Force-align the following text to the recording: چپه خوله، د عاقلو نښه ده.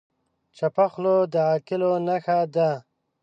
چپه 0.57 0.85
خوله، 0.91 1.15
د 1.33 1.35
عاقلو 1.49 1.91
نښه 2.05 2.39
ده. 2.53 2.69